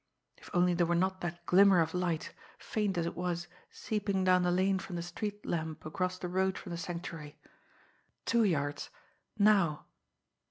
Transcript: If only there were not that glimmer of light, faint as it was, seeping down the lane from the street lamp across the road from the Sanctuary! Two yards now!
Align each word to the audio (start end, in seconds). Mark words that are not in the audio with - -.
If 0.37 0.49
only 0.55 0.73
there 0.73 0.87
were 0.87 0.95
not 0.95 1.21
that 1.21 1.45
glimmer 1.45 1.79
of 1.79 1.93
light, 1.93 2.33
faint 2.57 2.97
as 2.97 3.05
it 3.05 3.15
was, 3.15 3.45
seeping 3.69 4.23
down 4.23 4.41
the 4.41 4.49
lane 4.49 4.79
from 4.79 4.95
the 4.95 5.03
street 5.03 5.45
lamp 5.45 5.85
across 5.85 6.17
the 6.17 6.27
road 6.27 6.57
from 6.57 6.71
the 6.71 6.77
Sanctuary! 6.79 7.37
Two 8.25 8.43
yards 8.43 8.89
now! 9.37 9.85